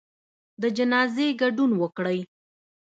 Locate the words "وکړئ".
1.81-2.19